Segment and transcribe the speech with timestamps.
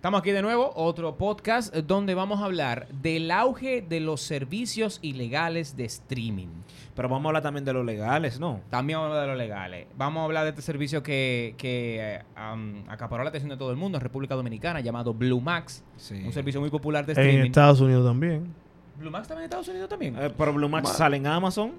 [0.00, 5.00] Estamos aquí de nuevo, otro podcast donde vamos a hablar del auge de los servicios
[5.02, 6.46] ilegales de streaming.
[6.94, 8.60] Pero vamos a hablar también de los legales, ¿no?
[8.70, 9.86] También vamos a hablar de los legales.
[9.96, 13.72] Vamos a hablar de este servicio que, que eh, um, acaparó la atención de todo
[13.72, 15.82] el mundo en República Dominicana, llamado Blue Max.
[15.96, 16.22] Sí.
[16.24, 17.46] Un servicio muy popular de En streaming.
[17.46, 18.54] Estados Unidos también.
[19.00, 20.14] ¿Blue Max también en Estados Unidos también?
[20.16, 21.72] Eh, pero Blue Max Ma- sale en Amazon.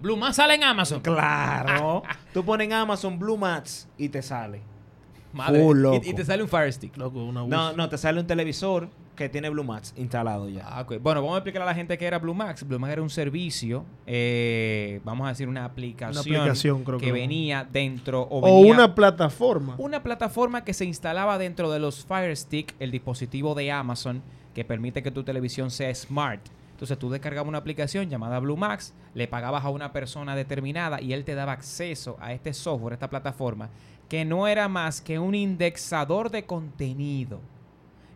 [0.00, 1.00] Blue Max sale en Amazon.
[1.00, 2.02] Claro.
[2.34, 4.60] Tú pones en Amazon Blue Max y te sale.
[5.34, 5.60] Madre.
[5.62, 6.00] Full Y- loco.
[6.04, 6.96] Y, te sale un Fire Stick.
[6.96, 10.64] Loco, una No, no, te sale un televisor que tiene Blue Max instalado ya.
[10.66, 10.84] Ah.
[11.00, 12.66] Bueno, vamos a explicar a la gente qué era Blue Max.
[12.66, 17.06] Blue Max era un servicio, eh, vamos a decir una aplicación, Una aplicación, creo que
[17.06, 19.76] que- venía dentro o, O venía- una plataforma.
[19.78, 24.22] una plataforma que se instalaba dentro de los Fire Stick, el dispositivo de Amazon
[24.54, 26.40] que permite que tu televisión sea smart.
[26.84, 31.14] Entonces tú descargabas una aplicación llamada Blue Max, le pagabas a una persona determinada y
[31.14, 33.70] él te daba acceso a este software, a esta plataforma,
[34.06, 37.40] que no era más que un indexador de contenido.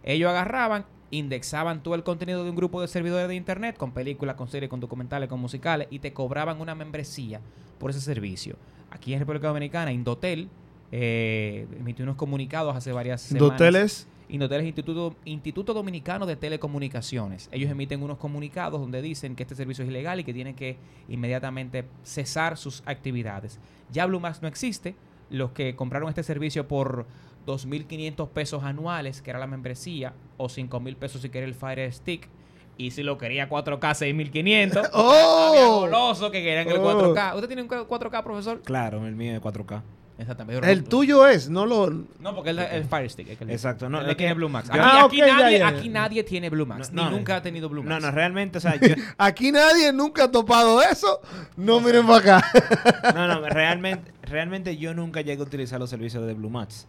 [0.03, 4.37] Ellos agarraban, indexaban todo el contenido de un grupo de servidores de internet, con películas,
[4.37, 7.41] con series, con documentales, con musicales, y te cobraban una membresía
[7.79, 8.57] por ese servicio.
[8.91, 10.51] Aquí en República Dominicana, Indotel
[10.93, 13.55] eh, emitió unos comunicados hace varias semanas.
[13.55, 14.09] hoteles.
[14.31, 17.49] Indotel es Instituto, Instituto Dominicano de Telecomunicaciones.
[17.53, 20.77] Ellos emiten unos comunicados donde dicen que este servicio es ilegal y que tienen que
[21.09, 23.59] inmediatamente cesar sus actividades.
[23.91, 24.95] Ya Blue Max no existe.
[25.31, 27.07] Los que compraron este servicio por
[27.47, 32.29] 2.500 pesos anuales, que era la membresía, o 5.000 pesos si quería el Fire Stick,
[32.77, 34.91] y si lo quería 4K, 6.500.
[34.95, 35.49] ¡Oh!
[35.51, 37.15] Había golosos que querían el Oh.
[37.15, 37.35] 4K.
[37.35, 38.63] ¿Usted tiene un 4K, profesor?
[38.63, 39.83] Claro, el mío es 4K.
[40.19, 40.71] Exactamente.
[40.73, 41.89] El tuyo es, no lo.
[41.91, 43.39] No, porque el, el Fire Stick.
[43.39, 44.69] que el- Exacto, no, él es tiene que- Blue Max.
[44.69, 45.79] Aquí, Ah, aquí nadie, ya, ya.
[45.79, 46.91] aquí nadie tiene Blue Max.
[46.93, 48.03] No, ni no, nunca ha tenido Blue No, Max.
[48.03, 51.21] no, realmente, o sea, yo- Aquí nadie nunca ha topado eso.
[51.57, 53.13] No miren para acá.
[53.15, 56.87] no, no, realmente, realmente yo nunca llegué a utilizar los servicios de Blue Max.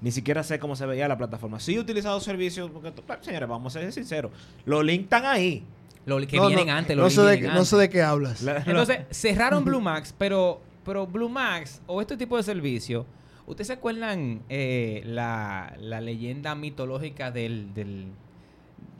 [0.00, 1.60] Ni siquiera sé cómo se veía la plataforma.
[1.60, 4.32] Sí he utilizado servicios, porque, señores, vamos a ser sinceros.
[4.64, 5.62] Los links están ahí.
[6.04, 8.42] Lo que No, vienen no, antes, no los sé, de, no sé qué hablas.
[8.42, 13.06] La- Entonces, cerraron Blue Max, pero, pero Blue Max o este tipo de servicio,
[13.46, 18.06] ¿ustedes se acuerdan eh, la, la leyenda mitológica del, del-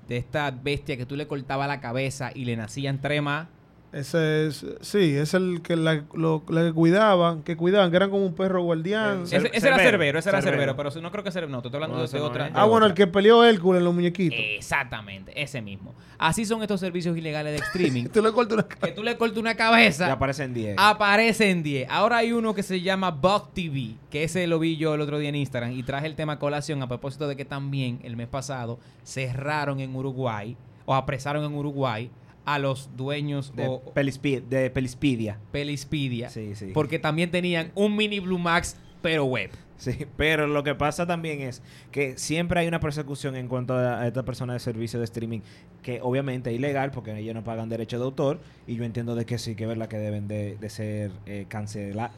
[0.08, 3.48] de esta bestia que tú le cortabas la cabeza y le nacían tremas?
[3.92, 8.08] Ese es, sí, es el que la, lo, la que cuidaban, que cuidaban, que eran
[8.08, 9.24] como un perro guardián.
[9.24, 10.72] Ese, ese era Cerbero, ese era Cerbero.
[10.72, 12.46] Cerbero, pero no creo que Cerbero, no, te estoy hablando No, de, no otra.
[12.46, 12.52] es.
[12.56, 14.38] ah, bueno, el que peleó Hércules en los muñequitos.
[14.40, 15.94] Exactamente, ese mismo.
[16.16, 18.06] Así son estos servicios ilegales de streaming.
[18.12, 20.76] Tú le cortas una que tú le cortas una cabeza Ya aparecen 10.
[20.78, 21.90] Aparece en 10.
[21.90, 25.18] Ahora hay uno que se llama Bug TV, que ese lo vi yo el otro
[25.18, 28.16] día en Instagram y traje el tema a colación a propósito de que también el
[28.16, 32.10] mes pasado cerraron en Uruguay o apresaron en Uruguay
[32.44, 35.38] a los dueños de, o Pelispi- de Pelispedia.
[35.52, 36.70] Pelispedia, Sí, sí.
[36.74, 39.50] porque también tenían un mini Blue Max pero web.
[39.76, 41.60] Sí, pero lo que pasa también es
[41.90, 45.40] que siempre hay una persecución en cuanto a, a esta persona de servicio de streaming,
[45.82, 48.38] que obviamente es ilegal porque ellos no pagan derecho de autor,
[48.68, 51.46] y yo entiendo de que sí, que es verdad que deben de, de ser eh,
[51.48, 52.12] cancela-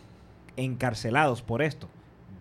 [0.58, 1.88] encarcelados por esto.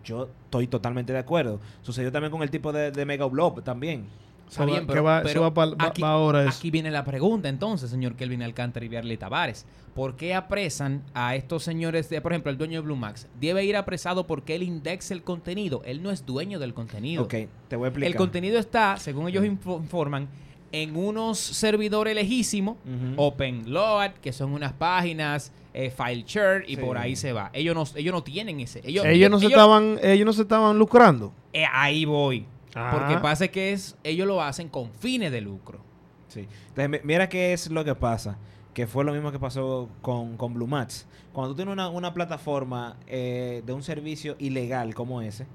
[0.04, 1.60] Yo estoy totalmente de acuerdo.
[1.80, 4.04] Sucedió también con el tipo de, de Mega Blob también.
[4.48, 6.90] Está Eso va- bien, que pero, va- pero eso va pa- va- aquí, ahora viene
[6.90, 9.66] la pregunta entonces, señor Kelvin Alcántara y Biarly Tavares.
[9.94, 13.28] ¿Por qué apresan a estos señores, de, por ejemplo, el dueño de Blue Max?
[13.40, 15.82] Debe ir apresado porque él indexa el contenido.
[15.84, 17.22] Él no es dueño del contenido.
[17.24, 17.34] Ok,
[17.68, 18.10] te voy a explicar.
[18.10, 20.28] El contenido está, según ellos info- informan,
[20.72, 23.14] en unos servidores lejísimos, Ujú.
[23.22, 26.80] OpenLoad, que son unas páginas, eh, FileShare, y Sí.
[26.82, 27.50] por ahí se va.
[27.52, 28.80] Ellos no, ellos no tienen ese.
[28.84, 31.32] Ellos, ellos no se estaban, ellos no se estaban lucrando.
[31.52, 32.46] eh, ahí voy.
[32.74, 32.90] Ah.
[32.92, 35.80] Porque pasa que es, ellos lo hacen con fines de lucro.
[36.28, 36.48] Sí.
[36.68, 38.38] Entonces, mi- mira qué es lo que pasa.
[38.72, 41.06] Que fue lo mismo que pasó con, con Blue Max.
[41.32, 45.46] Cuando tú tienes una, una plataforma eh, de un servicio ilegal como ese,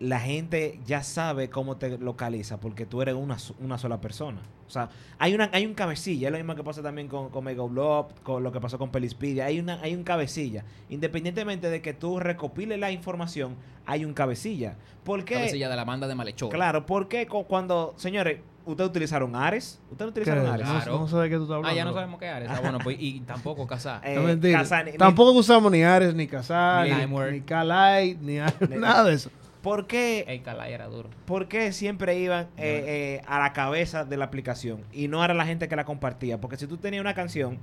[0.00, 4.40] la gente ya sabe cómo te localiza porque tú eres una, una sola persona.
[4.66, 4.88] O sea,
[5.18, 6.28] hay una hay un cabecilla.
[6.28, 8.90] Es lo mismo que pasa también con, con Mega Blob, con lo que pasó con
[8.90, 9.44] Pelispedia.
[9.46, 10.64] Hay, una, hay un cabecilla.
[10.88, 14.76] Independientemente de que tú recopiles la información, hay un cabecilla.
[15.04, 15.34] ¿Por qué?
[15.34, 16.54] Cabecilla de la banda de malhechores.
[16.54, 20.20] Claro, porque cuando, señores, ustedes utilizaron Ares, ustedes no ¿Qué?
[20.20, 20.68] utilizaron No, Ares.
[20.68, 20.98] Claro.
[21.00, 21.68] no sé de qué tú estás hablando.
[21.68, 22.48] Ah, ya no sabemos qué Ares.
[22.50, 24.00] Ah, bueno, pues, y tampoco casar.
[24.04, 24.58] Eh, Es mentira.
[24.60, 27.32] Casa- ni- Tampoco usamos ni Ares, ni Casar, Ni ni, Limeware.
[27.32, 28.38] ni Calite, ni
[28.68, 29.30] Ni- nada de eso.
[29.62, 31.10] ¿Por qué, El Calay era duro.
[31.26, 35.34] por qué siempre iban eh, eh, a la cabeza de la aplicación y no era
[35.34, 36.40] la gente que la compartía?
[36.40, 37.58] Porque si tú tenías una canción,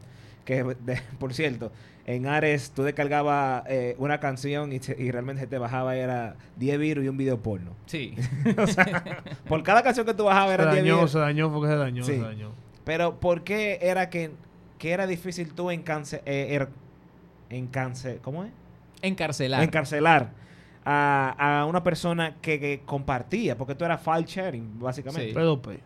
[0.46, 1.72] que de- por cierto,
[2.06, 6.78] en Ares tú descargabas eh, una canción y, y realmente se te bajaba era 10
[6.80, 7.72] virus y un video porno.
[7.88, 8.14] Sí.
[8.58, 11.12] o sea, por cada canción que tú bajabas Se era 10 dañó, virus.
[11.12, 12.12] se dañó porque se dañó, Sí.
[12.14, 12.52] se dañó.
[12.86, 14.32] Pero ¿por qué era que,
[14.78, 16.70] que era difícil tú encance, eh, er-
[17.50, 18.52] encance- ¿cómo es?
[19.02, 19.64] Encarcelar.
[19.64, 20.30] encarcelar
[20.90, 25.34] a, a una persona que, que compartía, porque esto era file sharing, básicamente.
[25.34, 25.38] Sí.
[25.38, 25.80] P2P.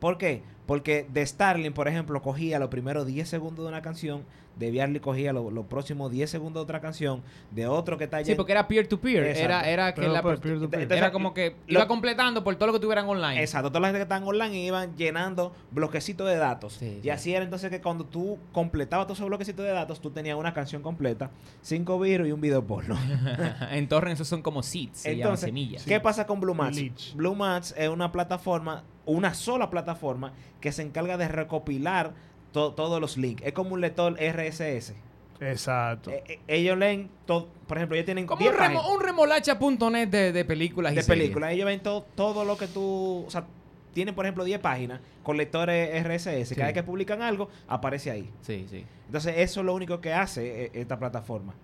[0.00, 0.42] ¿Por qué?
[0.66, 4.24] Porque de Starling, por ejemplo, cogía los primeros 10 segundos de una canción,
[4.56, 8.18] de Viarly cogía lo- los próximos 10 segundos de otra canción, de otro que está
[8.18, 8.36] Sí, allá.
[8.36, 9.24] porque era peer-to-peer.
[9.36, 10.92] Era, era que per- peer-to-peer.
[10.92, 13.40] era como que lo- iba completando por todo lo que tuvieran online.
[13.40, 16.74] Exacto, toda la gente que estaban online iban llenando bloquecitos de datos.
[16.74, 17.10] Sí, y sí.
[17.10, 20.52] así era entonces que cuando tú completabas todos esos bloquecitos de datos, tú tenías una
[20.52, 21.30] canción completa,
[21.62, 22.94] cinco virus y un video porno.
[23.72, 25.84] en torrent esos son como seeds, se llaman Entonces, semillas.
[25.84, 27.14] ¿qué pasa con Blue Mats?
[27.16, 32.12] Blue Mats es una plataforma, una sola plataforma que se encarga de recopilar
[32.52, 33.42] to- todos los links.
[33.44, 34.94] Es como un lector RSS.
[35.40, 36.10] Exacto.
[36.10, 40.08] Eh, eh, ellos leen todo, por ejemplo, ellos tienen Como 10 un, remo- un remolacha.net
[40.08, 41.52] de, de películas y de películas.
[41.52, 43.44] Ellos ven to- todo lo que tú, o sea,
[43.92, 46.48] tienen por ejemplo 10 páginas con lectores RSS.
[46.50, 46.54] Sí.
[46.54, 48.30] Cada vez que publican algo, aparece ahí.
[48.42, 48.84] Sí, sí.
[49.06, 51.54] Entonces, eso es lo único que hace eh, esta plataforma.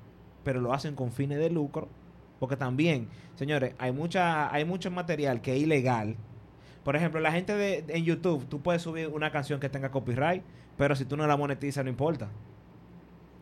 [0.42, 1.88] Pero lo hacen con fines de lucro.
[2.40, 6.16] Porque también, señores, hay mucha, hay mucho material que es ilegal.
[6.88, 10.42] Por ejemplo, la gente de, en YouTube, tú puedes subir una canción que tenga copyright,
[10.78, 12.30] pero si tú no la monetizas, no importa.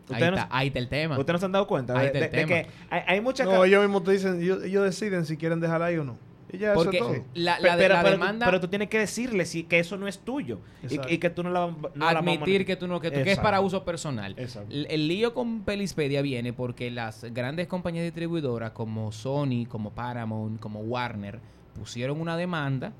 [0.09, 1.17] Ahí Ustedes no, está, ahí está el tema.
[1.17, 2.47] ustedes no se han dado cuenta Ahí de, está el de- de tema.
[2.49, 5.85] que hay, hay mucha No, ellos mismos te dicen, ellos, ellos deciden si quieren dejarla
[5.85, 6.17] ahí o no.
[6.51, 7.25] Y ya Porque eso es todo.
[7.35, 10.19] la, pero, la pero, demanda pero tú tienes que decirle si, que eso no es
[10.19, 10.59] tuyo
[10.89, 13.61] y, que tú no la, no admitir que tú no que, tú- que es para
[13.61, 14.35] uso personal.
[14.37, 14.75] Exacto.
[14.75, 20.59] El, el lío con Pelispedia viene porque las grandes compañías distribuidoras como Sony, como Paramount,
[20.59, 21.39] como Warner
[21.79, 22.91] pusieron una demanda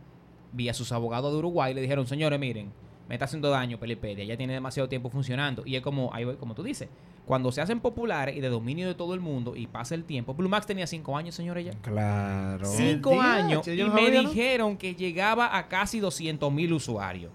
[0.51, 2.71] vía sus abogados de Uruguay y le dijeron, señores, miren,
[3.07, 5.63] me está haciendo daño Pelispedia, ya tiene demasiado tiempo funcionando.
[5.65, 6.89] Y es como, ahí voy, como tú dices,
[7.25, 10.33] cuando se hacen populares y de dominio de todo el mundo y pasa el tiempo,
[10.33, 11.71] Blue Max tenía cinco años, señores, ya.
[11.81, 12.65] Claro.
[12.65, 17.31] Cinco años y me dijeron que llegaba a casi 200 mil usuarios,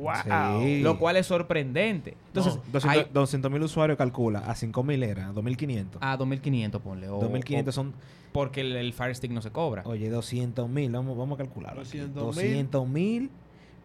[0.00, 0.62] Wow.
[0.62, 0.80] Sí.
[0.82, 2.16] lo cual es sorprendente.
[2.28, 6.00] Entonces, hay- 200 mil usuarios calcula, a 5 mil era, 2500.
[6.02, 7.08] a 2500 ponle.
[7.08, 7.94] O, 2500 o- son,
[8.32, 9.82] porque el, el Fire Stick no se cobra.
[9.86, 11.42] oye, 200 mil, vamos, vamos a.
[11.42, 12.12] 200.000.
[12.12, 13.30] 200 mil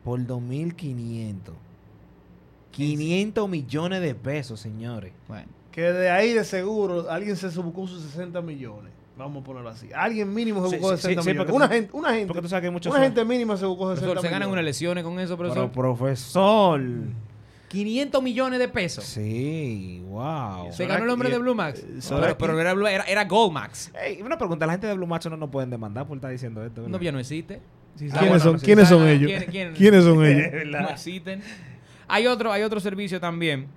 [0.04, 1.56] por 2500.
[2.72, 5.14] 500 millones de pesos, señores.
[5.28, 8.92] Bueno, Que de ahí de seguro alguien se buscó sus 60 millones.
[9.18, 9.90] Vamos a ponerlo así.
[9.94, 11.54] Alguien mínimo se buscó sí, 60 sí, millones.
[11.54, 12.92] Una tú- gente, una gente, Porque tú sabes que hay muchos...
[12.94, 15.72] una gente mínima se buscó 60 profesor, se ganan unas lesiones con eso, Pero, profesor.
[15.72, 16.82] profesor.
[17.68, 19.04] 500 millones de pesos.
[19.04, 20.72] Sí, wow.
[20.72, 21.84] Se ganó el hombre de Blue Max.
[22.10, 23.92] Pero, pero era, Blue- era, era Gold Max.
[24.00, 26.64] Ey, una pregunta, la gente de Blue Macho no nos pueden demandar por estar diciendo
[26.64, 26.88] esto.
[26.88, 27.62] No, ya no existe.
[27.96, 28.66] Sí, Ah, ¿Quiénes bueno, son, no sé.
[28.66, 29.28] ¿quiénes son ellos?
[29.32, 29.74] ¿quién- quién?
[29.74, 30.48] ¿Quiénes son ellos?
[30.72, 31.42] No existen.
[32.08, 33.68] Hay otro, hay otro servicio también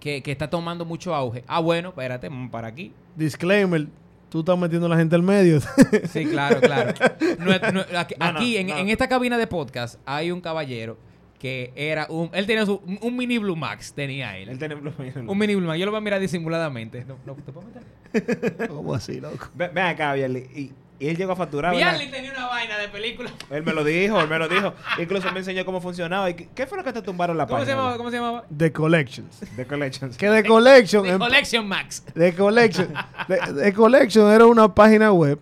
[0.00, 1.42] que, que está tomando mucho auge.
[1.46, 2.92] Ah, bueno, espérate, vamos para aquí.
[3.16, 3.86] Disclaimer,
[4.28, 5.60] tú estás metiendo a la gente al medio.
[6.12, 6.92] Sí, claro, claro.
[7.38, 8.78] No es- no- aquí No, no, aquí, en, no.
[8.78, 10.98] en esta cabina de podcast hay un caballero
[11.38, 12.30] que era un...
[12.32, 14.48] Él tenía su, un, mini Blue Max, tenía él.
[14.48, 15.16] Él tiene Blue Max.
[15.16, 15.78] Un mini Blue Max.
[15.78, 17.04] Yo lo voy a mirar disimuladamente.
[17.04, 18.68] No, no, ¿te puedo meter?
[18.68, 19.48] ¿Cómo así, loco?
[19.54, 20.38] Ven, ven acá, Bialy.
[20.54, 21.74] Y, y él llegó a facturar.
[21.74, 23.30] Bialy tenía una vaina de película.
[23.50, 24.72] Él me lo dijo, él me lo dijo.
[24.98, 26.30] Incluso me enseñó cómo funcionaba.
[26.30, 27.76] ¿Y qué, fue lo que te tumbaron la ¿Cómo se página?
[27.76, 27.96] llamaba?
[27.98, 28.44] ¿Cómo se llamaba?
[28.56, 29.40] The Collections.
[29.56, 30.16] The Collections.
[30.16, 31.02] Que The Collection...
[31.04, 32.02] The en- Collection Max.
[32.14, 32.88] The Collection.
[33.28, 35.38] The, The Collection era una página web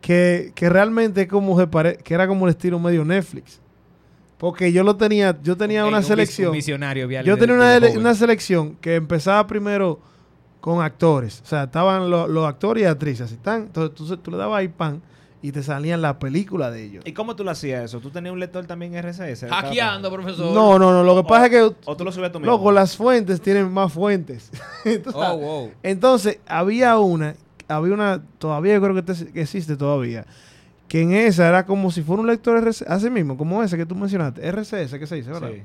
[0.00, 3.60] que, que realmente como se pare- que era como el estilo medio Netflix.
[4.38, 6.48] Porque yo lo tenía, yo tenía una un selección.
[6.50, 10.00] un visionario, Bialy, Yo de- tenía una selección que empezaba primero
[10.64, 11.42] con actores.
[11.42, 13.30] O sea, estaban lo- los actores y actrices.
[13.30, 15.02] Están, entonces tú, le dabas ahí pan
[15.42, 17.02] y te salían las películas de ellos.
[17.06, 18.00] ¿Y cómo tú lo hacías eso?
[18.00, 19.46] ¿Tú tenías un lector también RSS?
[19.50, 20.54] Hackeando, profesor.
[20.54, 21.02] No, no, no.
[21.04, 21.76] Lo que pasa es que?
[21.84, 22.50] ¿O tú lo subías tú mismo?
[22.50, 24.50] loco, las fuentes tienen más fuentes.
[25.04, 25.70] Tú Oh, wow.
[25.82, 27.34] Entonces, había una,
[27.68, 30.24] había una, todavía yo creo que, te- que existe todavía,
[30.88, 33.84] que en esa era como si fuera un lector RSS, así mismo, como ese que
[33.84, 35.50] tú mencionaste, RSS, que se dice, ¿verdad?
[35.52, 35.60] Sí.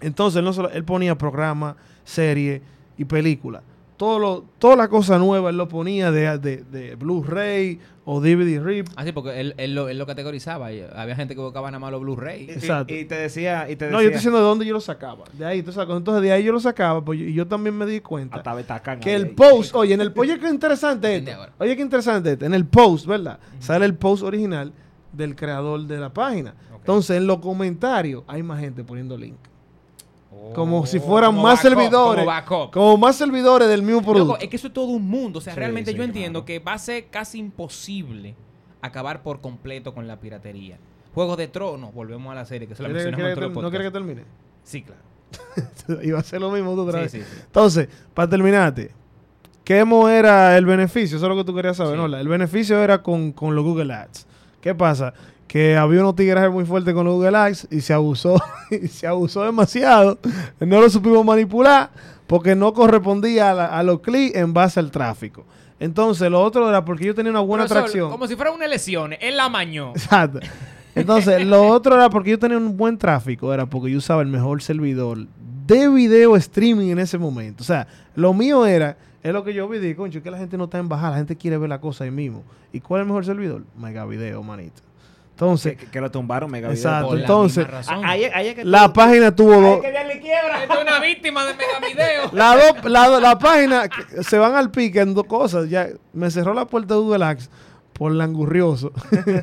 [0.00, 2.62] Entonces, él, no solo- él ponía programa, serie
[2.96, 3.60] y película.
[4.02, 8.60] Todo lo, toda la cosa nueva él lo ponía de, de, de Blu-ray o DVD
[8.60, 8.88] RIP.
[8.96, 10.72] Así, Ah, porque él, él lo, él lo categorizaba.
[10.72, 12.46] y había gente que buscaba nada más los Blu-ray.
[12.46, 12.92] y- Exacto.
[12.92, 13.70] y te decía...
[13.70, 15.22] Y te decía No, yo estoy diciendo de dónde yo lo sacaba.
[15.34, 17.78] De ahí, tú sabes, entonces de ahí yo lo sacaba, pues yo- y yo también
[17.78, 19.30] me di cuenta Hasta Betacán que el ahí.
[19.30, 21.30] post, oye, en el oye qué interesante esto.
[21.58, 22.44] Oye qué interesante esto.
[22.44, 23.38] En el post, ¿verdad?
[23.60, 24.72] Sale el post original
[25.12, 26.56] del creador de la página.
[26.74, 29.36] Entonces, en los comentarios hay más gente poniendo link.
[30.54, 32.26] Como si fueran como más backup, servidores.
[32.72, 34.24] Como más servidores del mismo producto.
[34.34, 35.38] Loco, es que eso es todo un mundo.
[35.38, 36.46] O sea, Sí, realmente sí, yo entiendo claro.
[36.46, 38.34] que va a ser casi imposible
[38.80, 40.78] acabar por completo con la piratería.
[41.14, 43.84] Juegos de Tronos, volvemos a la serie, que se la ¿Quiere- mencionamos en ¿No quiere
[43.84, 44.24] que termine?
[44.64, 45.00] Sí, claro.
[46.02, 47.26] Iba a ser lo mismo tú otra Sí, vez.
[47.26, 47.42] sí, sí.
[47.46, 48.90] Entonces, para terminarte,
[49.64, 51.16] ¿qué mo era el beneficio?
[51.16, 51.98] Eso es lo que tú querías saber, Sí.
[52.00, 52.08] ¿no?
[52.08, 54.26] La- El beneficio era con, con los Google Ads.
[54.60, 55.12] ¿Qué pasa?
[55.52, 58.40] Que había unos tigres muy fuertes con los Google Ads y se abusó,
[58.70, 60.18] y se abusó demasiado.
[60.60, 61.90] No lo supimos manipular
[62.26, 65.44] porque no correspondía a, la- a los clics en base al tráfico.
[65.78, 68.10] Entonces, lo otro era porque yo tenía una buena Profesor, atracción.
[68.10, 69.12] Como si fuera una lesión.
[69.20, 69.90] Él la mañó.
[69.90, 70.40] Exacto.
[70.94, 74.28] Entonces, lo otro era porque yo tenía un buen tráfico, era porque yo usaba el
[74.28, 75.26] mejor servidor
[75.66, 77.62] de video streaming en ese momento.
[77.62, 80.56] O sea, lo mío era, es lo que yo vi, dije, concho, que la gente
[80.56, 82.42] no está en bajar, la gente quiere ver la cosa ahí mismo.
[82.72, 83.64] ¿Y cuál es el mejor servidor?
[83.76, 84.80] Mega Video, manito.
[85.42, 86.78] Entonces, Que, que lo tumbaron mega video.
[86.80, 87.06] Exacto.
[87.08, 88.04] Por la entonces, misma razón.
[88.04, 89.76] Ah, ahí ahí es que la tú- página tuvo dos...
[89.76, 90.62] es que darle quiebra.
[90.62, 92.22] Esto es una víctima de Mega Video.
[92.32, 93.88] La, do- la, la página
[94.20, 95.68] se van al pique en dos cosas.
[95.68, 97.50] Ya me cerró la puerta de Google Ads
[97.92, 98.92] por langurrioso.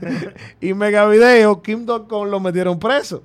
[0.62, 3.24] y Mega Video, Kim.com lo metieron preso.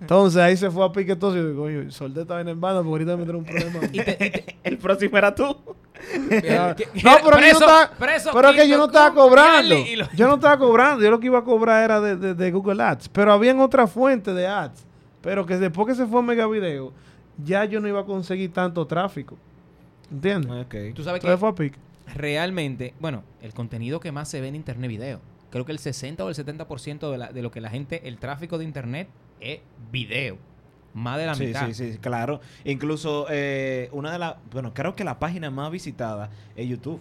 [0.00, 1.34] Entonces ahí se fue a pique todo.
[1.34, 3.80] Y yo digo, oye, solté esta vaina en banda porque ahorita me metieron un problema.
[3.92, 5.56] Y te- y te- El próximo era tú.
[6.50, 9.74] Ah, no, pero yo preso- no estaba, preso, pero que yo no estaba cobrando.
[9.96, 11.02] Lo- Yo no estaba cobrando.
[11.02, 13.08] Yo lo que iba a cobrar era de, de- de Google Ads.
[13.08, 14.84] Pero habían otra fuente de ads.
[15.22, 16.92] Pero que después que se fue Mega Video,
[17.42, 19.36] ya yo no iba a conseguir tanto tráfico.
[20.12, 20.50] ¿Entiendes?
[20.50, 20.74] Ok.
[20.94, 21.78] Tú sabes Entonces que fue a pique.
[22.14, 25.20] realmente, bueno, el contenido que más se ve en internet video.
[25.50, 28.18] Creo que el 60 o el 70% de, la- de lo que la gente, el
[28.18, 29.08] tráfico de internet
[29.40, 30.38] es video.
[30.94, 31.66] Más de la Sí, mitad.
[31.66, 32.40] sí, sí, claro.
[32.64, 37.00] Incluso eh, una de las, bueno, creo que la página más visitada es YouTube.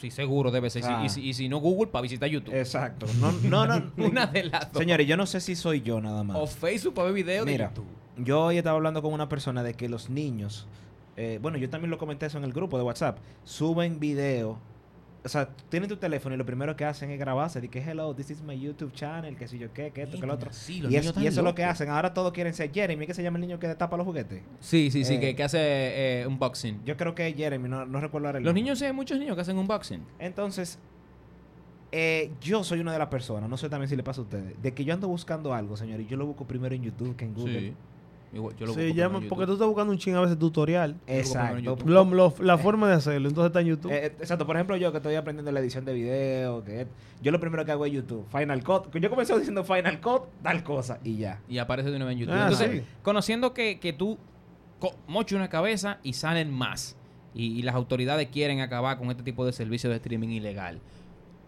[0.00, 0.82] Sí, seguro debe ser.
[0.82, 1.02] Sí, Ah.
[1.04, 2.54] Y, si, y si no, Google para visitar YouTube.
[2.54, 3.06] Exacto.
[3.20, 3.92] No, no, no.
[4.04, 4.80] Una de las dos.
[4.80, 6.36] Señores, yo no sé si soy yo nada más.
[6.38, 7.86] O Facebook para ver video de Mira, YouTube.
[8.16, 10.66] Yo hoy estaba hablando con una persona de que los niños,
[11.16, 14.58] eh, bueno, yo también lo comenté eso en el grupo de WhatsApp, suben video.
[15.22, 17.60] O sea, tienen tu teléfono y lo primero que hacen es grabarse.
[17.60, 20.26] De que hello, this is my YouTube channel, que si yo qué, que esto, que
[20.26, 20.50] lo otro.
[20.52, 21.90] Sí, los Y, es- y eso es lo que hacen.
[21.90, 24.42] Ahora todos quieren ser Jeremy, que se llama el niño que destapa los juguetes.
[24.60, 26.82] Sí, sí, sí, Eh, que, que hace eh, unboxing.
[26.86, 28.62] Yo creo que es Jeremy, no, no recuerdo ahora el Los nombre.
[28.62, 30.02] niños, hay muchos niños que hacen unboxing.
[30.18, 30.78] Entonces,
[31.92, 34.62] eh, yo soy una de las personas, no sé también si le pasa a ustedes,
[34.62, 37.24] de que yo ando buscando algo, señor, y yo lo busco primero en YouTube que
[37.24, 37.58] en Google.
[37.60, 37.74] Igual,
[38.32, 40.96] yo lo Sí, busco llama- porque tú estás buscando un ching a veces tutorial.
[41.06, 41.58] Exacto.
[41.58, 43.28] Yo lo Lo- lo- la forma de hacerlo.
[43.28, 43.90] Entonces está en YouTube.
[43.92, 46.86] Eh, exacto, por ejemplo, yo que estoy aprendiendo la edición de video, que
[47.22, 48.94] yo lo primero que hago es YouTube, Final Cut.
[48.96, 51.40] Yo comencé diciendo Final Cut, tal cosa, y ya.
[51.48, 52.34] Y aparece de una vez en YouTube.
[52.34, 52.86] Ah, Entonces, sí.
[53.02, 54.16] conociendo que, que tú
[54.78, 56.96] co- mochas una cabeza y salen más.
[57.34, 60.80] Y, y las autoridades quieren acabar con este tipo de servicio de streaming ilegal.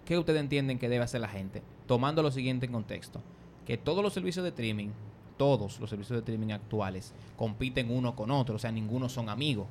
[0.04, 1.62] ¿Qué ustedes entienden que debe hacer la gente?
[1.86, 3.20] Tomando lo siguiente en contexto.
[3.66, 4.88] Que todos los servicios de streaming,
[5.36, 8.56] todos los servicios de streaming actuales, compiten uno con otro.
[8.56, 9.66] O sea, ninguno son amigos.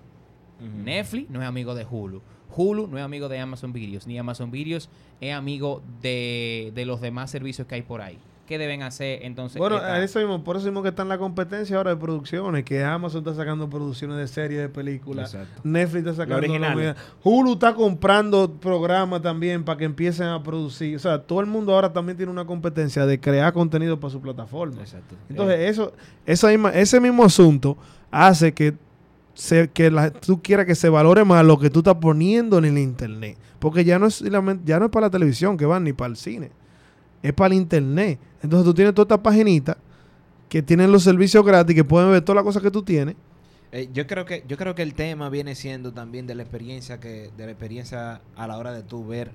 [0.59, 2.21] Netflix no es amigo de Hulu.
[2.55, 4.05] Hulu no es amigo de Amazon Videos.
[4.05, 4.89] Ni Amazon Videos
[5.19, 8.19] es amigo de, de los demás servicios que hay por ahí.
[8.47, 9.59] ¿Qué deben hacer entonces?
[9.59, 11.95] Bueno, esta- a eso mismo, por eso mismo que está en la competencia ahora de
[11.97, 15.61] producciones, que Amazon está sacando producciones de series, de películas, Exacto.
[15.63, 16.93] Netflix está sacando.
[17.23, 20.97] Hulu está comprando programas también para que empiecen a producir.
[20.97, 24.19] O sea, todo el mundo ahora también tiene una competencia de crear contenido para su
[24.19, 24.81] plataforma.
[24.81, 25.15] Exacto.
[25.29, 25.93] Entonces, Eh, eso,
[26.25, 27.77] esa misma- ese mismo asunto
[28.11, 28.73] hace que,
[29.33, 32.65] se, que la- tú quieras que se valore más lo que tú estás poniendo en
[32.65, 33.37] el internet.
[33.59, 36.17] Porque ya no es, ya no es para la televisión que van ni para el
[36.17, 36.51] cine.
[37.23, 38.19] Es para el internet.
[38.41, 39.77] Entonces tú tienes toda esta paginita
[40.49, 43.15] que tienen los servicios gratis, que pueden ver todas las cosas que tú tienes.
[43.71, 46.99] eh, yo creo que yo creo que el tema viene siendo también de la experiencia
[46.99, 49.31] que de la experiencia a la hora de tú ver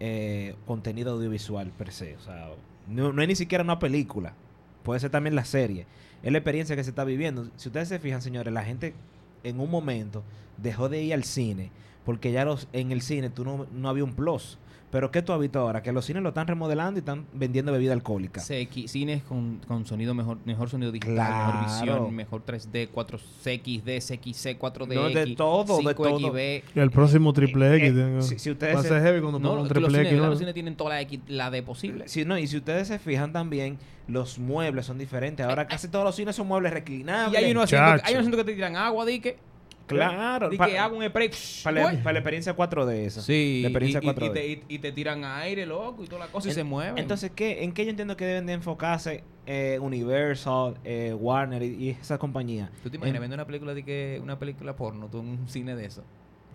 [0.00, 2.48] eh, contenido audiovisual per se, o sea,
[2.88, 4.34] no, no es ni siquiera una película,
[4.82, 5.86] puede ser también la serie,
[6.22, 7.48] es la experiencia que se está viviendo.
[7.56, 8.94] Si ustedes se fijan, señores, la gente
[9.42, 10.24] en un momento
[10.56, 11.70] dejó de ir al cine
[12.04, 14.58] porque ya los en el cine tú no, no había un plus.
[14.94, 15.82] Pero ¿qué tú has visto ahora?
[15.82, 18.40] Que los cines lo están remodelando y están vendiendo bebida alcohólica.
[18.40, 21.58] CX, cines con, con sonido mejor, mejor sonido digital, Claro.
[21.58, 26.18] mejor visión, mejor 3D, 4CXD, CXC, 4DX, No, de todo, de todo.
[26.20, 26.62] 5XB.
[26.76, 27.88] El próximo triple X.
[27.90, 29.74] Eh, que- si- si ustedes va a se- ser heavy cuando No, pongan un que
[29.80, 30.28] los, triple cines, X.
[30.28, 32.06] los cines tienen toda la, X, la de posible.
[32.06, 35.44] Sí, no, y si ustedes se fijan también, los muebles son diferentes.
[35.44, 37.42] Ahora casi todos los cines son muebles Y reclinables.
[37.42, 39.38] hay unos asientos, hay unos asientos que te tiran agua, di que,
[39.86, 40.50] Claro.
[40.56, 41.30] pa- que hago un spray.
[41.62, 41.96] Para la, Uy.
[41.98, 43.20] para la experiencia 4D esa.
[43.22, 44.32] Sí, La experiencia y, y- y 4D.
[44.32, 46.96] te, y- y te tiran aire, loco, y toda la cosa, y se mueven.
[46.98, 51.66] Entonces, ¿qué, ¿en qué yo entiendo que deben de enfocarse eh, Universal, eh, Warner y,
[51.66, 52.70] y esas compañías?
[52.82, 55.48] ¿Tú te imaginas en- viendo una película de que una película porno, tú en un
[55.48, 56.02] cine de eso?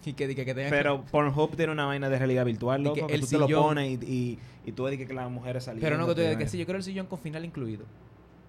[0.05, 2.83] Y que, di que, que tengan Pero Pornhub tiene una vaina de realidad virtual, Y
[2.85, 5.05] loco, que que, el tú te lo sillón- pones y, y, y tú ves que,
[5.05, 5.81] que las mujeres salen.
[5.81, 7.85] Pero no que tú digas que sí, yo quiero el sillón con final incluido.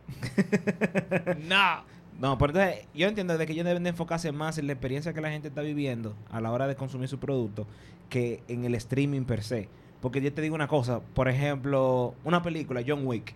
[1.48, 1.84] no.
[2.20, 5.14] No, pero entonces yo entiendo de que ellos deben de enfocarse más en la experiencia
[5.14, 7.66] que la gente está viviendo a la hora de consumir su producto
[8.10, 9.68] que en el streaming per se.
[10.02, 13.34] Porque yo te digo una cosa, por ejemplo, una película, John Wick.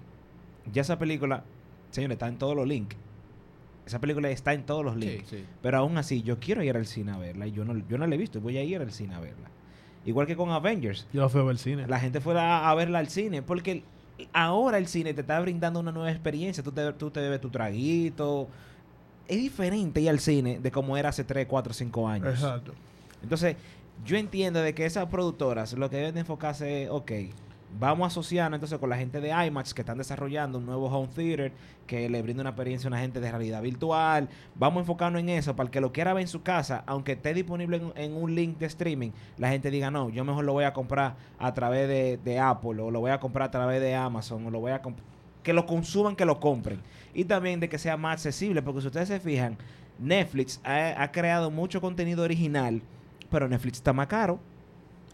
[0.71, 1.45] Ya esa película,
[1.91, 2.97] señores, está en todos los links.
[3.87, 5.29] Esa película está en todos los links.
[5.29, 5.45] Sí, sí.
[5.63, 7.47] Pero aún así, yo quiero ir al cine a verla.
[7.47, 9.51] Y yo no, yo no la he visto, voy a ir al cine a verla.
[10.07, 11.07] Igual que con Avengers.
[11.13, 11.87] Yo fui a ver el cine.
[11.87, 13.41] La gente fuera a verla al cine.
[13.43, 13.83] Porque
[14.33, 16.63] ahora el cine te está brindando una nueva experiencia.
[16.63, 18.49] Tú te, tú te bebes tu traguito.
[19.29, 22.29] Es diferente ir al cine de como era hace 3, 4, 5 años.
[22.35, 22.73] Exacto.
[23.23, 23.57] Entonces,
[24.05, 27.13] Yo entiendo de que esas productoras lo que deben de enfocarse es, ok,
[27.79, 31.09] vamos a asociarnos entonces con la gente de IMAX que están desarrollando un nuevo home
[31.15, 31.53] theater
[31.87, 34.29] que le brinda una experiencia a una gente de realidad virtual.
[34.57, 37.13] Vamos a enfocarnos en eso para el que lo quiera ver en su casa, aunque
[37.13, 40.53] esté disponible en, en un link de streaming, la gente diga, no, yo mejor lo
[40.53, 43.81] voy a comprar a través de, de Apple o lo voy a comprar a través
[43.81, 44.97] de Amazon o lo voy a comp-
[45.45, 46.81] que lo consuman, que lo compren.
[47.15, 49.57] Y también de que sea más accesible, porque si ustedes se fijan,
[50.01, 52.83] Netflix ha, ha creado mucho contenido original,
[53.31, 54.41] pero Netflix está más caro.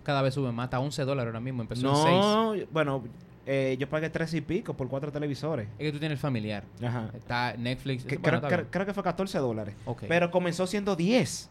[0.02, 2.06] Cada vez sube más, hasta 11 dólares ahora mismo, empezó en 6.
[2.08, 3.04] No, bueno,
[3.44, 5.68] eh, yo pagué tres y pico por cuatro televisores.
[5.78, 6.64] Es que tú tienes el familiar.
[6.82, 7.10] Ajá.
[7.14, 8.04] Está Netflix.
[8.04, 9.75] Que- bueno, creo, está creo- que fue 14 dólares.
[9.84, 10.04] Ok.
[10.08, 11.50] Pero comenzó siendo 10.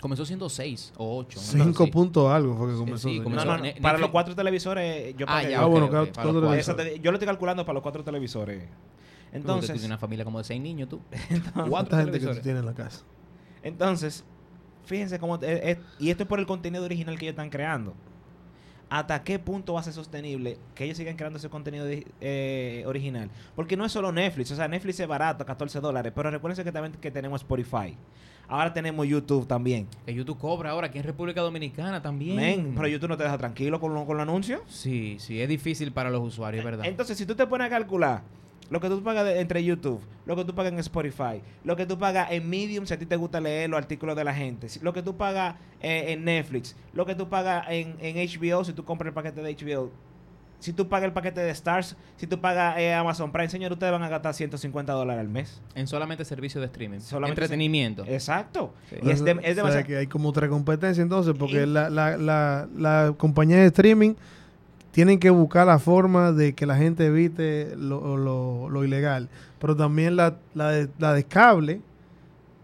[0.00, 1.40] Comenzó siendo 6 o 8.
[1.40, 3.08] Cinco puntos algo fue que comenzó.
[3.08, 5.50] sí, comenzó- No, no, Para los cuatro televisores, yo Ah, pagué.
[5.52, 6.76] ya, Ah, ok, bueno, ok, claro, para todo los lo cuatro.
[6.76, 8.62] Te- yo lo estoy calculando para los cuatro televisores.
[8.62, 11.00] Entonces, tú Entonces, tienes una familia como de 6 niños tú.
[11.54, 13.04] ¿Cuánta Cuatro gente que tú tienes en la casa?
[13.62, 14.24] entonces,
[14.84, 15.38] fíjense cómo...
[15.38, 17.94] te- es- y esto es por el contenido original que ellos están creando.
[18.88, 21.86] ¿Hasta qué punto va a ser sostenible que ellos sigan creando ese contenido
[22.20, 23.30] eh, original?
[23.56, 24.52] Porque no es solo Netflix.
[24.52, 26.12] O sea, Netflix es barato, 14 dólares.
[26.14, 27.96] Pero recuérdense que también que tenemos Spotify.
[28.48, 29.88] Ahora tenemos YouTube también.
[30.04, 32.36] Que YouTube cobra ahora aquí en República Dominicana también.
[32.36, 34.60] Men, pero YouTube no te deja tranquilo con, con los anuncios.
[34.68, 36.86] Sí, sí, es difícil para los usuarios, ¿verdad?
[36.86, 38.22] Entonces, si tú te pones a calcular
[38.70, 41.86] lo que tú pagas de- entre YouTube, lo que tú pagas en Spotify, lo que
[41.86, 44.68] tú pagas en Medium, si a ti te gusta leer los artículos de la gente,
[44.68, 48.64] si- lo que tú pagas eh, en Netflix, lo que tú pagas en, en HBO,
[48.64, 49.90] si tú compras el paquete de HBO,
[50.58, 53.92] si tú pagas el paquete de Stars, si tú pagas eh, Amazon Prime, señor, ustedes
[53.92, 55.60] van a gastar 150 dólares al mes.
[55.74, 57.00] en solamente servicio de streaming.
[57.00, 58.04] Solamente Entretenimiento.
[58.08, 58.72] Exacto.
[58.88, 58.96] Sí.
[59.02, 59.86] Y es, de- es O sea, demasiado.
[59.86, 64.14] que hay como tres competencias entonces, porque Y- la, la, la, la compañía de streaming
[64.96, 69.28] tienen que buscar la forma de que la gente evite lo, lo, lo ilegal.
[69.58, 71.82] Pero también la, la, de, la de cable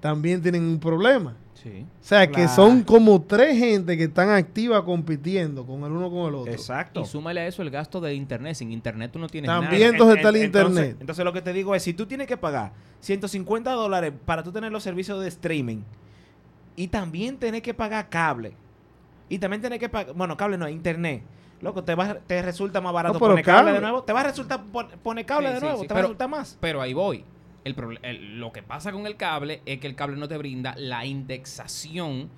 [0.01, 1.37] también tienen un problema.
[1.53, 1.85] Sí.
[1.85, 6.21] O sea, que son como tres gente que están activas compitiendo con el uno con
[6.31, 6.51] el otro.
[6.51, 7.03] Exacto.
[7.03, 8.55] Y súmale a eso el gasto de internet.
[8.55, 9.93] Sin internet tú no tienes También nada.
[9.93, 10.97] entonces está el entonces- internet.
[11.01, 14.51] Entonces lo que te digo es, si tú tienes que pagar 150 dólares para tú
[14.53, 15.83] tener los servicios de streaming
[16.77, 18.55] y también tienes que pagar cable
[19.29, 21.23] y también tienes que pagar, bueno, cable no, internet.
[21.63, 23.59] Loco, te, va, te resulta más barato No, pero poner cable.
[23.61, 23.73] cable.
[23.75, 24.03] de nuevo.
[24.03, 25.81] Te va a resultar pon- poner cable Sí, de sí, nuevo.
[25.83, 26.59] sí, te va a pero- resultar más.
[26.61, 27.25] Pero ahí voy.
[27.65, 30.75] El el- lo que pasa con el cable es que el cable no te brinda
[30.77, 32.29] la indexación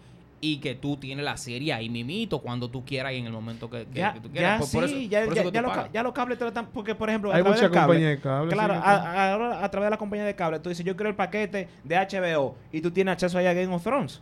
[0.43, 3.71] y que tú tienes la serie ahí mimito cuando tú quieras y en el momento
[3.71, 4.59] que, que- Ya, que tú ya quieras.
[4.61, 6.67] Por- sí, por eso- ya, por ya, eso ya los, ya cables te lo están,
[6.67, 8.53] porque por ejemplo, a Hay través del cable, compañías de cable.
[8.53, 10.95] Claro, sí, a- a- ahora a, través de la compañía de cable, tú dices, yo
[10.97, 14.21] quiero el paquete de HBO y tú tienes acceso ahí a Game of Thrones.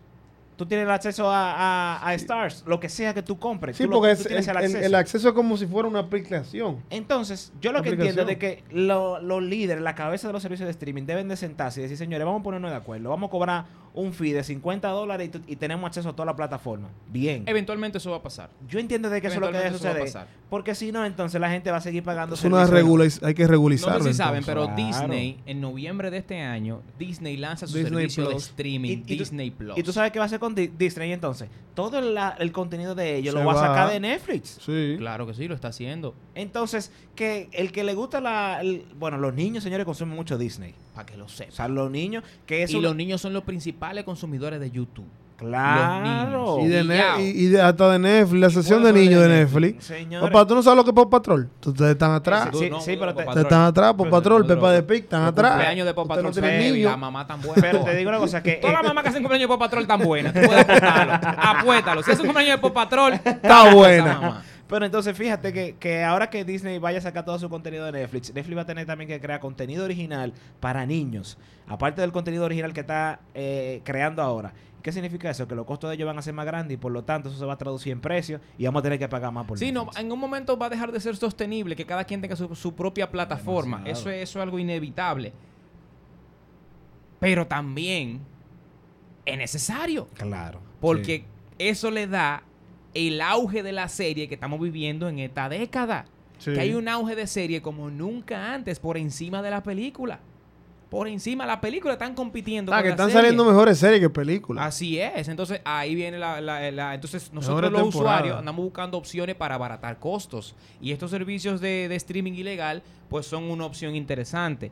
[0.63, 1.55] Tú tienes el acceso a,
[1.97, 3.77] a- a Stars, lo que sea que tú compres.
[3.77, 4.79] Sí, tú lo- porque tú es- tienes el, acceso.
[4.79, 6.81] el acceso es como si fuera una aplicación.
[6.89, 10.41] Entonces, yo lo que entiendo es de que lo- los líderes, la cabeza de los
[10.41, 13.27] servicios de streaming deben de sentarse y decir, señores, vamos a ponernos de acuerdo, vamos
[13.27, 16.89] a cobrar un fee de 50 dólares y, tenemos acceso a toda la plataforma.
[17.11, 17.45] Bien.
[17.47, 18.49] Eventualmente eso va a pasar.
[18.69, 20.27] Yo entiendo de que eso es lo que debe Eventualmente eso va a suceder.
[20.29, 20.43] pasar.
[20.49, 23.49] Porque si no, entonces la gente va a seguir pagando Es una hay que No
[23.49, 24.05] regularizarlo.
[24.05, 24.77] sé si saben, pero Claro.
[24.87, 29.17] Disney, en noviembre de este año, Disney lanza su Disney servicio de streaming, Y- y
[29.17, 29.77] tú- Disney Plus.
[29.79, 31.49] Y tú sabes qué va a hacer con Di- Disney entonces.
[31.75, 34.59] Todo la- el contenido de ellos Se lo va, a sacar de Netflix.
[34.65, 34.97] Sí.
[34.99, 36.15] Claro que sí, lo está haciendo.
[36.35, 38.61] Entonces, que el que le gusta la...
[38.61, 40.75] el- bueno, los niños, señores, consumen mucho Disney.
[40.95, 41.53] Para que lo O sepan.
[41.55, 42.23] sea, los niños...
[42.47, 45.07] que eso Y los niños son los principales consumidores de YouTube.
[45.37, 46.59] Claro.
[46.61, 46.83] Y, de
[47.19, 49.85] y, y de- hasta de Netflix, la sesión de niños de Netflix.
[49.85, 50.31] Señores.
[50.31, 51.49] Papá, ¿tú no sabes lo que es Pop Patrol?
[51.59, 52.49] Tú- Ustedes están atrás.
[52.53, 55.25] Sí, no, sí, pero no, te- Ustedes están atrás, Pop Patrol, Pepa de Pig, están
[55.25, 55.53] atrás.
[55.53, 56.91] cumpleaños de Pop no Patrol son- niños.
[56.93, 57.61] La mamá tan buena.
[57.61, 58.53] Pero te digo una cosa, que...
[58.55, 60.33] Todas las mamás que hacen cumpleaños de Pop Patrol tan buenas.
[60.33, 61.13] Tú puedes apuestarlo.
[61.43, 62.03] Apuéstalo.
[62.05, 64.43] Si es un cumpleaños de Pop Patrol, Está buena.
[64.69, 67.93] Pero entonces fíjate que, que ahora que Disney vaya a sacar todo su contenido de
[67.93, 71.39] Netflix, Netflix va a tener también que crear contenido original para niños.
[71.67, 74.53] Aparte del contenido original que está eh, creando ahora.
[74.83, 75.47] ¿Qué significa eso?
[75.47, 77.39] Que los costos de ellos van a ser más grandes y por lo tanto eso
[77.39, 79.71] se va a traducir en precios y vamos a tener que pagar más por Sí,
[79.71, 82.55] no, en un momento va a dejar de ser sostenible que cada quien tenga su,
[82.57, 83.79] su propia plataforma.
[83.79, 84.01] Demasiado.
[84.01, 85.33] Eso es, eso es algo inevitable.
[87.21, 88.21] Pero también
[89.25, 90.09] es necesario.
[90.15, 90.61] Claro.
[90.81, 91.25] Porque
[91.59, 92.43] eso le da
[92.95, 96.05] el auge de la serie que estamos viviendo en esta década.
[96.39, 96.53] Sí.
[96.53, 100.21] Que hay un auge de serie como nunca antes por encima de la película.
[100.91, 102.71] Por encima, la película están compitiendo.
[102.73, 103.21] Ah, con que la están serie.
[103.23, 104.67] saliendo mejores series que películas.
[104.67, 105.27] Así es.
[105.29, 109.99] Entonces ahí viene la, la- la- entonces nosotros los usuarios andamos buscando opciones para abaratar
[109.99, 114.71] costos y estos servicios de, de streaming ilegal pues son una opción interesante.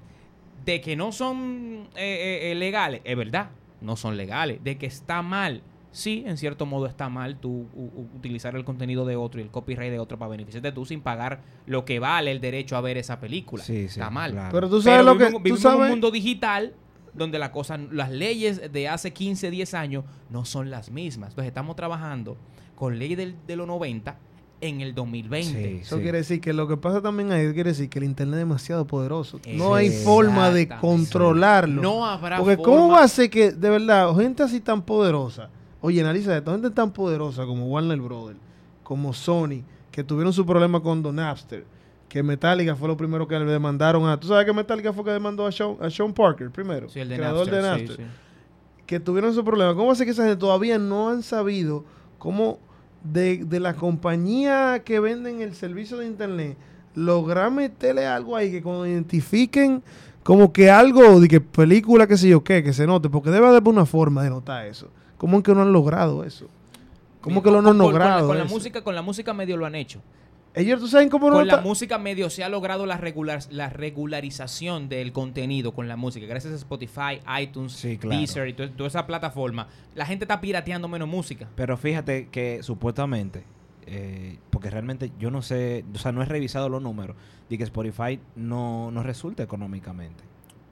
[0.64, 3.48] De que no son eh, eh, eh, legales, es verdad,
[3.80, 4.62] no son legales.
[4.62, 7.66] De que está mal, sí, en cierto modo está mal tú
[8.16, 11.40] utilizar el contenido de otro y el copyright de otro para beneficiarte tú sin pagar
[11.66, 13.62] lo que vale el derecho a ver esa película.
[13.64, 14.32] Sí, sí, está mal.
[14.32, 14.50] claro.
[14.52, 15.24] Pero tú sabes lo que.
[15.26, 16.74] vivimos, Tú en un mundo digital
[17.12, 21.30] donde la cosa, las leyes de hace 15, 10 años no son las mismas.
[21.30, 22.36] Entonces estamos trabajando
[22.76, 24.16] con ley del- de los 90
[24.62, 25.50] en el 2020.
[25.52, 25.78] Sí.
[25.82, 28.40] Eso quiere decir que lo que pasa también ahí quiere decir que el internet es
[28.40, 29.40] demasiado poderoso.
[29.54, 31.82] No hay forma de controlarlo.
[31.82, 32.72] No habrá Porque forma.
[32.72, 36.70] ¿cómo va a ser que, de verdad, gente así tan poderosa, oye, analiza esto, gente
[36.70, 38.38] tan poderosa como Warner Brothers,
[38.82, 41.64] como Sony, que tuvieron su problema con Don Napster,
[42.08, 44.18] que Metallica fue lo primero que le demandaron a...
[44.18, 46.88] ¿Tú sabes que Metallica fue que demandó a Sean, a Sean Parker primero?
[46.88, 47.96] Sí, el de creador Napster, de Napster.
[47.96, 48.12] sí.
[48.86, 49.74] Que tuvieron su problema.
[49.76, 51.84] ¿Cómo ser que esa gente todavía no han sabido
[52.18, 52.58] cómo
[53.04, 56.58] de, de la compañía que venden el servicio de internet
[56.94, 59.82] lograr meterle algo ahí que cuando identifiquen
[60.22, 63.46] como que algo de que película, qué sé yo qué, que se note, porque debe
[63.46, 64.88] haber una forma de notar eso.
[65.20, 66.48] ¿Cómo es que no han logrado eso?
[67.20, 68.28] ¿Cómo que lo no han Con- con- logrado?
[68.28, 70.00] Con, la música, con la música medio lo han hecho.
[70.54, 73.68] Ellos, ¿tú sabes cómo no Con la música medio se ha logrado la, regular, la
[73.68, 76.26] regularización del contenido con la música.
[76.26, 78.18] Gracias a Spotify, iTunes, Sí, claro.
[78.18, 79.68] Deezer y to- toda esa plataforma.
[79.94, 81.46] La gente está pirateando menos música.
[81.54, 83.44] Pero fíjate que supuestamente,
[83.86, 87.14] eh, porque realmente yo no sé, o sea, no he revisado los números,
[87.50, 90.24] de que Spotify no, no resulta económicamente.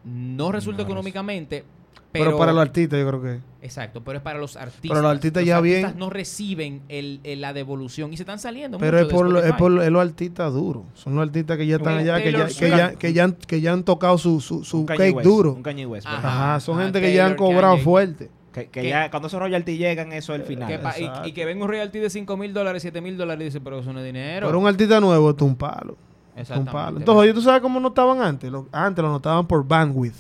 [0.05, 1.65] No resulta No económicamente,
[2.13, 2.39] Pero, pero...
[2.39, 3.39] para los artistas yo creo que...
[3.61, 4.83] Exacto, pero es para los artistas.
[4.89, 8.79] Pero los artistas ya bien- no reciben el, el- la devolución y se están saliendo
[8.79, 10.85] Pero es por, lo- es por es los artistas duros.
[10.95, 13.61] Son los artistas que ya están allá, que ya, que, ya, que, ya han, que
[13.61, 15.53] ya han tocado su, su, su cake West, duro.
[15.53, 16.61] Un Kanye West, por Ajá.
[16.61, 17.85] son gente que ya han cobrado Kanye.
[17.85, 18.31] fuerte.
[18.53, 20.69] Que, que ya cuando esos royalties llegan, eso es el final.
[20.69, 20.95] Que pa-
[21.27, 23.81] y- que venga un royalty de 5 mil dólares, 7 mil dólares, y dice, pero
[23.81, 24.47] eso no es dinero.
[24.47, 25.97] Pero un artista nuevo es un palo.
[26.41, 26.73] Es un Exactamente.
[26.73, 26.99] palo.
[26.99, 28.51] Entonces, oye, ¿tú sabes cómo notaban antes?
[28.51, 30.15] Lo- antes lo notaban por bandwidth.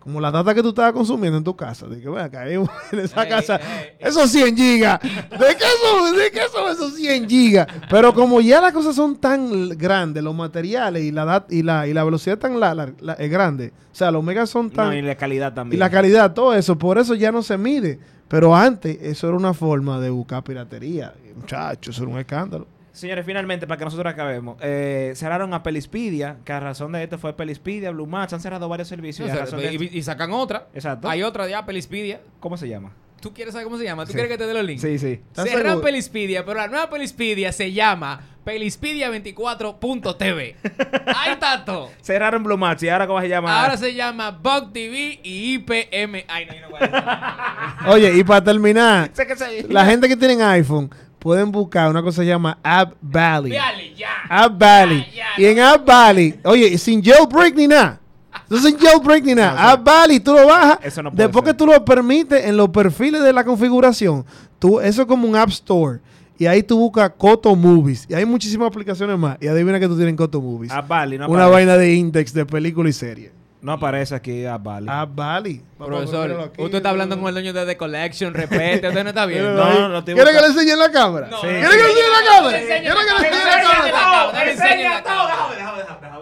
[0.00, 1.86] Como la data que tú estabas consumiendo en tu casa.
[1.86, 2.54] De que, vea, caí
[2.92, 3.56] en esa Ey, casa.
[3.56, 3.62] ey,
[4.00, 4.08] ey.
[4.08, 5.00] Esos 100 gigas.
[5.02, 5.08] ¿De
[5.56, 7.66] qué, son, ¿De qué son esos 100 gigas?
[7.90, 11.86] Pero como ya las cosas son tan grandes, los materiales y la dat- y la,
[11.86, 13.72] y la velocidad tan la, la- la- es grande.
[13.92, 14.88] O sea, los megas son tan...
[14.88, 15.80] No, y la calidad Y también.
[15.80, 17.98] la calidad, todo eso, por eso ya no se mide.
[18.28, 21.12] Pero antes, eso era una forma de buscar piratería.
[21.36, 22.66] Muchachos, eso era un escándalo.
[22.92, 27.18] Señores, finalmente, para que nosotros acabemos, eh, cerraron a Pelispedia, que a razón de esto
[27.18, 29.28] fue Pelispedia, Blue Match, han cerrado varios servicios.
[29.28, 30.66] O y a razón de esto- y, y sacan otra.
[30.74, 31.08] Exacto.
[31.08, 32.20] Hay otra ya, Pelispedia.
[32.40, 32.92] ¿Cómo se llama?
[33.20, 34.04] ¿Tú quieres saber cómo se llama?
[34.04, 34.14] ¿Tú Sí.
[34.14, 34.82] quieres que te dé los links?
[34.82, 35.20] Sí, sí.
[35.26, 35.84] ¿Estás Cerran seguro?
[35.84, 40.56] Pelispedia, pero la nueva Pelispedia se llama Pelispedia24.tv.
[41.16, 41.90] Ahí está todo.
[42.02, 43.60] Cerraron Blue Match y ahora ¿cómo se llama?
[43.62, 46.24] Ahora se llama Bug TV y IPM.
[46.28, 47.88] Ay, no, yo no voy a decir.
[47.88, 49.10] Oye, y para terminar,
[49.68, 53.52] la gente que tienen iPhone pueden buscar una cosa que se llama App Valley.
[53.96, 54.08] Ya.
[54.28, 55.06] App Valley.
[55.14, 58.00] Ya, Y en App Valley, oye, sin jailbreak ni nada.
[58.48, 59.60] No sin jailbreak ni nada.
[59.62, 60.78] No, App Valley, tú lo bajas.
[60.82, 61.52] Eso no puede después ser.
[61.54, 64.24] que tú lo permites en los perfiles de la configuración,
[64.58, 66.00] tú, eso es como un App Store.
[66.38, 68.06] Y ahí tú buscas Coto Movies.
[68.08, 69.36] Y hay muchísimas aplicaciones más.
[69.40, 70.70] Y adivina que tú tienes Coto Movies.
[70.70, 71.66] App Valley, no una aparece.
[71.66, 73.32] vaina de index de película y serie.
[73.60, 74.44] No aparece aquí.
[74.46, 74.86] App Valley.
[74.86, 79.02] Papá, míralo Profesor, aquí, usted está hablando con el dueño de The Collection, repete, usted
[79.02, 79.52] no está viendo.
[79.52, 81.26] No, no estoy ¿Quiere que le enseñe en la cámara?
[81.28, 81.46] No, Sí.
[81.46, 82.58] no, ¿Quiere que le enseñe en la cámara?
[82.58, 85.34] no, ¿Quiere que le no, enseñe en la cámara?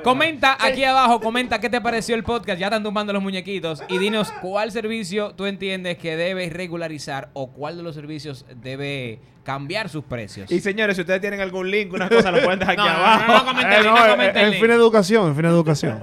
[0.03, 2.61] Comenta aquí abajo, comenta qué te pareció el podcast.
[2.61, 3.83] Ya están tumbando los muñequitos.
[3.89, 9.19] Y dinos cuál servicio tú entiendes que debe regularizar o cuál de los servicios debe
[9.43, 10.51] cambiar sus precios.
[10.53, 12.99] Y señores, si ustedes tienen algún link, una cosa, lo pueden dejar aquí No, no,
[12.99, 13.33] no, abajo.
[13.33, 16.01] no, comenten, Eh, no no, en fin de educación, en fin de educación.